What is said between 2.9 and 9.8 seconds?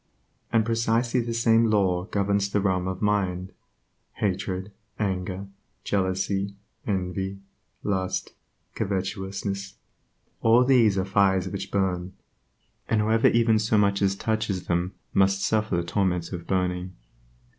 mind. Hatred, anger, jealousy, envy, lust, covetousness,